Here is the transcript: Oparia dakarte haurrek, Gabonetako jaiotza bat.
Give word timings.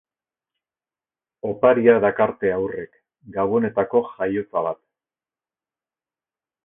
Oparia 1.49 1.93
dakarte 2.07 2.51
haurrek, 2.55 2.97
Gabonetako 3.37 4.05
jaiotza 4.15 4.65
bat. 4.71 4.81